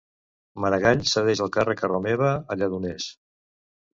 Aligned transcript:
Maragall 0.63 1.03
cedeix 1.09 1.41
el 1.45 1.51
càrrec 1.59 1.83
a 1.85 1.89
Romeva 1.91 2.31
a 2.37 2.57
Lledoners. 2.61 3.09